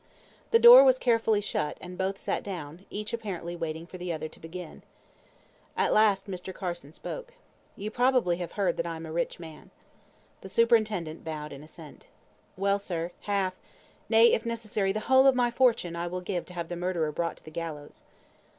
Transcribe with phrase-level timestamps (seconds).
[0.49, 4.27] The door was carefully shut, and both sat down, each apparently waiting for the other
[4.29, 4.81] to begin.
[5.77, 6.51] At last Mr.
[6.51, 7.35] Carson spoke.
[7.77, 9.69] "You probably have heard that I am a rich man."
[10.41, 12.07] The superintendent bowed in assent.
[12.57, 13.59] "Well, sir, half
[14.09, 17.11] nay, if necessary, the whole of my fortune I will give to have the murderer
[17.11, 18.03] brought to the gallows."